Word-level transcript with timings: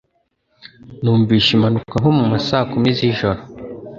Numvise 1.01 1.49
impanuka 1.55 1.95
nko 2.01 2.09
mu 2.17 2.23
ma 2.31 2.39
saa 2.47 2.65
kumi 2.71 2.89
z'ijoro. 2.97 3.41